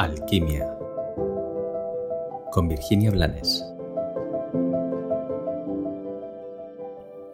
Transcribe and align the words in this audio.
Alquimia 0.00 0.78
con 2.52 2.68
Virginia 2.68 3.10
Blanes. 3.10 3.62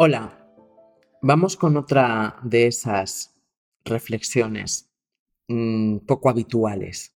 Hola, 0.00 0.36
vamos 1.22 1.56
con 1.56 1.76
otra 1.76 2.40
de 2.42 2.66
esas 2.66 3.36
reflexiones 3.84 4.90
mm, 5.46 5.98
poco 5.98 6.28
habituales. 6.28 7.14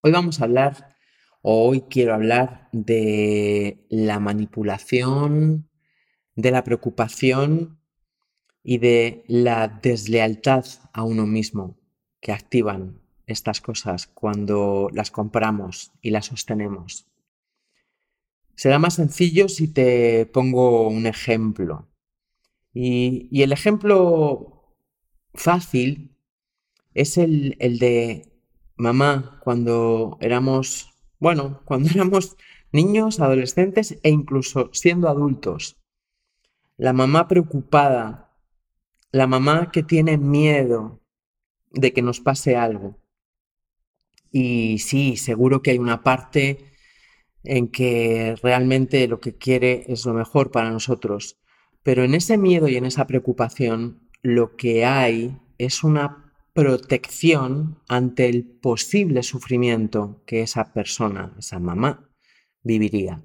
Hoy 0.00 0.10
vamos 0.10 0.40
a 0.40 0.46
hablar, 0.46 0.96
o 1.40 1.68
hoy 1.68 1.82
quiero 1.82 2.12
hablar 2.12 2.70
de 2.72 3.86
la 3.88 4.18
manipulación, 4.18 5.70
de 6.34 6.50
la 6.50 6.64
preocupación 6.64 7.80
y 8.64 8.78
de 8.78 9.22
la 9.28 9.68
deslealtad 9.68 10.64
a 10.92 11.04
uno 11.04 11.24
mismo 11.24 11.78
que 12.20 12.32
activan 12.32 13.07
estas 13.28 13.60
cosas 13.60 14.08
cuando 14.08 14.88
las 14.92 15.10
compramos 15.10 15.92
y 16.02 16.10
las 16.10 16.26
sostenemos. 16.26 17.06
Será 18.54 18.78
más 18.80 18.94
sencillo 18.94 19.48
si 19.48 19.68
te 19.68 20.26
pongo 20.26 20.88
un 20.88 21.06
ejemplo. 21.06 21.86
Y, 22.74 23.42
el 23.42 23.52
ejemplo 23.52 24.74
fácil 25.34 26.16
es 26.94 27.18
el, 27.18 27.56
el 27.60 27.78
de 27.78 28.32
mamá 28.76 29.38
cuando 29.44 30.18
éramos, 30.20 30.90
bueno, 31.20 31.60
cuando 31.66 31.90
éramos 31.90 32.36
niños, 32.72 33.20
adolescentes 33.20 33.98
e 34.02 34.10
incluso 34.10 34.70
siendo 34.72 35.08
adultos. 35.08 35.76
La 36.76 36.92
mamá 36.92 37.28
preocupada, 37.28 38.36
la 39.12 39.26
mamá 39.26 39.70
que 39.70 39.82
tiene 39.82 40.18
miedo 40.18 41.00
de 41.70 41.92
que 41.92 42.02
nos 42.02 42.20
pase 42.20 42.56
algo. 42.56 42.96
Y 44.30 44.78
sí, 44.78 45.16
seguro 45.16 45.62
que 45.62 45.72
hay 45.72 45.78
una 45.78 46.02
parte 46.02 46.58
en 47.44 47.68
que 47.68 48.36
realmente 48.42 49.06
lo 49.08 49.20
que 49.20 49.36
quiere 49.36 49.84
es 49.88 50.04
lo 50.04 50.14
mejor 50.14 50.50
para 50.50 50.70
nosotros. 50.70 51.38
Pero 51.82 52.04
en 52.04 52.14
ese 52.14 52.36
miedo 52.36 52.68
y 52.68 52.76
en 52.76 52.84
esa 52.84 53.06
preocupación 53.06 54.08
lo 54.22 54.56
que 54.56 54.84
hay 54.84 55.38
es 55.58 55.84
una 55.84 56.32
protección 56.52 57.78
ante 57.88 58.28
el 58.28 58.44
posible 58.44 59.22
sufrimiento 59.22 60.22
que 60.26 60.42
esa 60.42 60.72
persona, 60.72 61.34
esa 61.38 61.58
mamá, 61.58 62.10
viviría. 62.62 63.22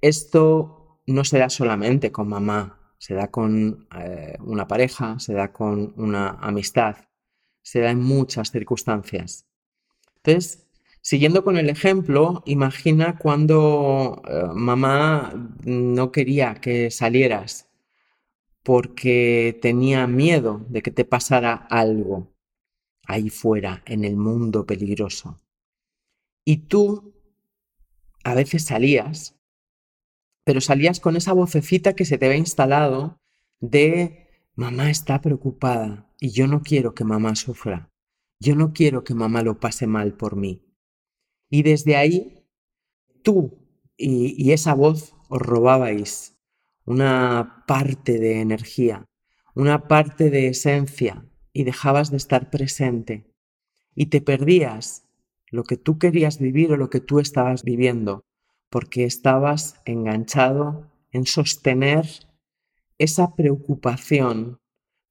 Esto 0.00 1.02
no 1.06 1.24
se 1.24 1.38
da 1.38 1.50
solamente 1.50 2.12
con 2.12 2.28
mamá, 2.28 2.94
se 2.98 3.14
da 3.14 3.30
con 3.30 3.88
eh, 3.98 4.36
una 4.40 4.68
pareja, 4.68 5.18
se 5.18 5.34
da 5.34 5.52
con 5.52 5.92
una 5.96 6.38
amistad, 6.40 6.96
se 7.60 7.80
da 7.80 7.90
en 7.90 8.00
muchas 8.00 8.50
circunstancias. 8.52 9.48
Entonces, 10.24 10.66
siguiendo 11.00 11.44
con 11.44 11.56
el 11.56 11.68
ejemplo, 11.68 12.42
imagina 12.46 13.18
cuando 13.18 14.22
eh, 14.28 14.48
mamá 14.54 15.32
no 15.64 16.12
quería 16.12 16.54
que 16.54 16.90
salieras 16.90 17.68
porque 18.62 19.58
tenía 19.60 20.06
miedo 20.06 20.64
de 20.68 20.82
que 20.82 20.92
te 20.92 21.04
pasara 21.04 21.54
algo 21.54 22.32
ahí 23.04 23.30
fuera, 23.30 23.82
en 23.86 24.04
el 24.04 24.16
mundo 24.16 24.64
peligroso. 24.64 25.38
Y 26.44 26.68
tú 26.68 27.14
a 28.24 28.34
veces 28.34 28.64
salías, 28.64 29.36
pero 30.44 30.60
salías 30.60 31.00
con 31.00 31.16
esa 31.16 31.32
vocecita 31.32 31.94
que 31.94 32.04
se 32.04 32.18
te 32.18 32.28
ve 32.28 32.36
instalado 32.36 33.18
de 33.60 34.28
mamá 34.54 34.90
está 34.90 35.20
preocupada 35.20 36.08
y 36.20 36.30
yo 36.30 36.46
no 36.46 36.62
quiero 36.62 36.94
que 36.94 37.04
mamá 37.04 37.34
sufra. 37.34 37.91
Yo 38.44 38.56
no 38.56 38.72
quiero 38.72 39.04
que 39.04 39.14
mamá 39.14 39.42
lo 39.42 39.60
pase 39.60 39.86
mal 39.86 40.14
por 40.14 40.34
mí. 40.34 40.66
Y 41.48 41.62
desde 41.62 41.94
ahí, 41.94 42.44
tú 43.22 43.68
y, 43.96 44.50
esa 44.50 44.74
voz 44.74 45.14
os 45.28 45.40
robabais 45.40 46.36
una 46.84 47.62
parte 47.68 48.18
de 48.18 48.40
energía, 48.40 49.04
una 49.54 49.86
parte 49.86 50.28
de 50.28 50.48
esencia 50.48 51.24
y 51.52 51.62
dejabas 51.62 52.10
de 52.10 52.16
estar 52.16 52.50
presente 52.50 53.32
y 53.94 54.06
te 54.06 54.20
perdías 54.20 55.06
lo 55.52 55.62
que 55.62 55.76
tú 55.76 55.98
querías 55.98 56.40
vivir 56.40 56.72
o 56.72 56.76
lo 56.76 56.90
que 56.90 56.98
tú 56.98 57.20
estabas 57.20 57.62
viviendo, 57.62 58.22
porque 58.70 59.04
estabas 59.04 59.80
enganchado 59.84 60.90
en 61.12 61.26
sostener 61.26 62.08
esa 62.98 63.36
preocupación 63.36 64.58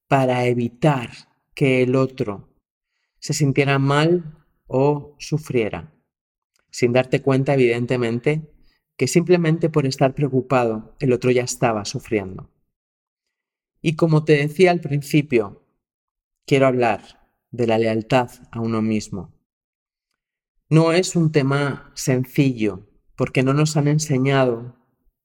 para 0.10 0.48
evitar 0.48 1.12
que 1.56 1.82
el 1.84 1.96
otro 1.96 2.51
se 3.22 3.34
sintiera 3.34 3.80
mal 3.80 4.44
o 4.68 5.16
sufriera, 5.20 5.94
sin 6.72 6.92
darte 6.92 7.22
cuenta, 7.22 7.54
evidentemente, 7.54 8.52
que 8.98 9.08
simplemente 9.08 9.70
por 9.70 9.86
estar 9.86 10.14
preocupado 10.14 10.96
el 11.00 11.14
otro 11.14 11.32
ya 11.32 11.44
estaba 11.44 11.86
sufriendo. 11.86 12.50
Y 13.82 13.96
como 13.96 14.26
te 14.26 14.34
decía 14.34 14.72
al 14.72 14.82
principio, 14.82 15.66
quiero 16.46 16.68
hablar 16.68 17.30
de 17.52 17.68
la 17.68 17.78
lealtad 17.78 18.30
a 18.52 18.60
uno 18.60 18.82
mismo. 18.82 19.34
No 20.70 20.92
es 20.92 21.16
un 21.16 21.32
tema 21.32 21.92
sencillo, 21.96 22.88
porque 23.16 23.44
no 23.44 23.54
nos 23.54 23.78
han 23.78 23.88
enseñado 23.88 24.78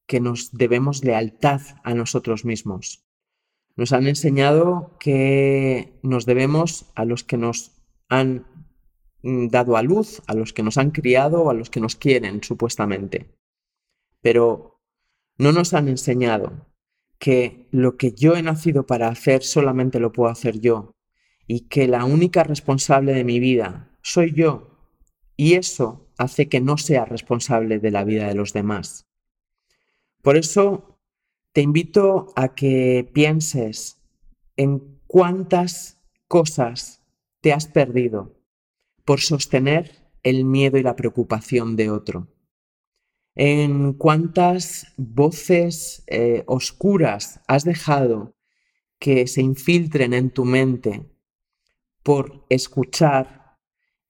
que 0.07 0.21
nos 0.21 0.53
debemos 0.53 1.03
lealtad 1.05 1.61
a 1.83 1.95
nosotros 1.95 2.45
mismos. 2.45 3.05
Nos 3.75 3.93
han 3.93 4.07
enseñado 4.07 4.97
que 4.99 5.99
nos 6.03 6.27
debemos 6.27 6.91
a 6.95 7.05
los 7.05 7.25
que 7.25 7.37
nos 7.37 7.76
han 8.09 8.47
mm, 9.23 9.49
dado 9.49 9.77
a 9.77 9.83
luz, 9.83 10.23
a 10.27 10.35
los 10.35 10.53
que 10.53 10.63
nos 10.63 10.79
han 10.79 10.91
criado 10.91 11.43
o 11.43 11.51
a 11.51 11.55
los 11.55 11.71
que 11.71 11.81
nos 11.81 11.97
quieren, 11.97 12.43
supuestamente. 12.43 13.35
Pero 14.21 14.81
no 15.39 15.53
nos 15.53 15.75
han 15.75 15.89
enseñado 15.89 16.67
que 17.19 17.67
lo 17.71 17.97
que 17.97 18.13
yo 18.13 18.37
he 18.37 18.43
nacido 18.43 18.87
para 18.87 19.09
hacer 19.09 19.43
solamente 19.43 20.01
lo 20.01 20.13
puedo 20.13 20.31
hacer 20.31 20.61
yo 20.61 20.93
y 21.47 21.69
que 21.69 21.89
la 21.89 22.05
única 22.05 22.45
responsable 22.45 23.13
de 23.13 23.25
mi 23.25 23.41
vida 23.41 23.91
soy 24.03 24.33
yo. 24.33 24.71
Y 25.37 25.55
eso 25.55 26.09
hace 26.19 26.49
que 26.49 26.61
no 26.61 26.79
sea 26.79 27.05
responsable 27.05 27.79
de 27.79 27.91
la 27.91 28.05
vida 28.05 28.27
de 28.27 28.35
los 28.35 28.53
demás. 28.53 29.07
Por 30.23 30.37
eso 30.37 30.99
te 31.53 31.61
invito 31.61 32.33
a 32.37 32.55
que 32.55 33.09
pienses 33.13 33.99
en 34.57 35.01
cuántas 35.07 35.99
cosas 36.29 36.96
te 37.47 37.53
has 37.53 37.69
perdido 37.69 38.43
por 39.05 39.21
sostener 39.21 40.11
el 40.25 40.45
miedo 40.45 40.79
y 40.79 40.83
la 40.83 40.97
preocupación 40.97 41.77
de 41.77 41.91
otro. 41.91 42.27
En 43.37 43.93
cuántas 43.93 44.93
voces 44.97 46.03
eh, 46.09 46.43
oscuras 46.49 47.41
has 47.47 47.63
dejado 47.63 48.35
que 48.99 49.29
se 49.29 49.43
infiltren 49.43 50.13
en 50.13 50.31
tu 50.31 50.45
mente 50.45 51.09
por 52.03 52.45
escuchar 52.49 53.57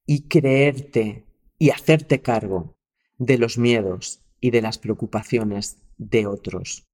y 0.06 0.28
creerte 0.28 1.26
y 1.58 1.68
hacerte 1.68 2.22
cargo 2.22 2.78
de 3.18 3.36
los 3.36 3.58
miedos 3.58 4.22
y 4.40 4.50
de 4.50 4.62
las 4.62 4.78
preocupaciones 4.78 5.82
de 5.98 6.26
otros, 6.26 6.86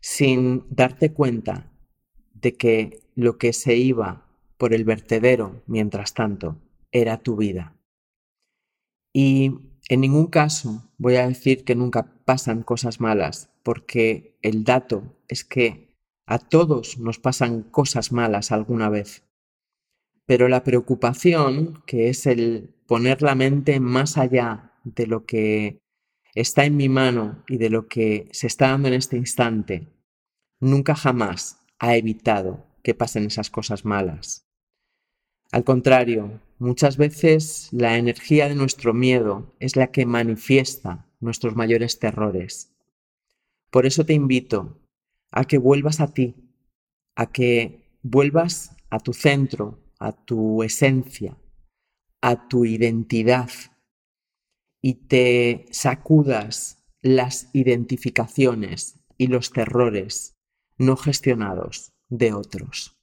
sin 0.00 0.64
darte 0.68 1.12
cuenta 1.12 1.72
de 2.34 2.56
que 2.56 3.04
lo 3.14 3.38
que 3.38 3.52
se 3.52 3.76
iba 3.76 4.26
por 4.60 4.74
el 4.74 4.84
vertedero, 4.84 5.62
mientras 5.66 6.12
tanto, 6.12 6.58
era 6.92 7.16
tu 7.22 7.34
vida. 7.34 7.74
Y 9.10 9.54
en 9.88 10.02
ningún 10.02 10.26
caso 10.26 10.92
voy 10.98 11.16
a 11.16 11.26
decir 11.26 11.64
que 11.64 11.74
nunca 11.74 12.12
pasan 12.26 12.62
cosas 12.62 13.00
malas, 13.00 13.48
porque 13.62 14.36
el 14.42 14.64
dato 14.64 15.16
es 15.28 15.44
que 15.44 15.96
a 16.26 16.38
todos 16.38 16.98
nos 16.98 17.18
pasan 17.18 17.62
cosas 17.62 18.12
malas 18.12 18.52
alguna 18.52 18.90
vez. 18.90 19.24
Pero 20.26 20.46
la 20.46 20.62
preocupación, 20.62 21.82
que 21.86 22.10
es 22.10 22.26
el 22.26 22.74
poner 22.86 23.22
la 23.22 23.34
mente 23.34 23.80
más 23.80 24.18
allá 24.18 24.74
de 24.84 25.06
lo 25.06 25.24
que 25.24 25.80
está 26.34 26.66
en 26.66 26.76
mi 26.76 26.90
mano 26.90 27.44
y 27.48 27.56
de 27.56 27.70
lo 27.70 27.88
que 27.88 28.28
se 28.32 28.46
está 28.46 28.68
dando 28.68 28.88
en 28.88 28.94
este 28.94 29.16
instante, 29.16 29.88
nunca 30.60 30.94
jamás 30.94 31.64
ha 31.78 31.96
evitado 31.96 32.66
que 32.82 32.94
pasen 32.94 33.24
esas 33.24 33.48
cosas 33.48 33.86
malas. 33.86 34.49
Al 35.52 35.64
contrario, 35.64 36.40
muchas 36.58 36.96
veces 36.96 37.68
la 37.72 37.98
energía 37.98 38.48
de 38.48 38.54
nuestro 38.54 38.94
miedo 38.94 39.52
es 39.58 39.74
la 39.74 39.88
que 39.88 40.06
manifiesta 40.06 41.06
nuestros 41.18 41.56
mayores 41.56 41.98
terrores. 41.98 42.72
Por 43.70 43.84
eso 43.84 44.06
te 44.06 44.12
invito 44.14 44.78
a 45.32 45.44
que 45.44 45.58
vuelvas 45.58 46.00
a 46.00 46.12
ti, 46.12 46.36
a 47.16 47.32
que 47.32 47.82
vuelvas 48.02 48.76
a 48.90 49.00
tu 49.00 49.12
centro, 49.12 49.80
a 49.98 50.12
tu 50.12 50.62
esencia, 50.62 51.36
a 52.20 52.48
tu 52.48 52.64
identidad 52.64 53.50
y 54.80 54.94
te 54.94 55.66
sacudas 55.70 56.84
las 57.02 57.50
identificaciones 57.52 59.00
y 59.18 59.26
los 59.26 59.50
terrores 59.50 60.36
no 60.78 60.96
gestionados 60.96 61.92
de 62.08 62.32
otros. 62.32 62.99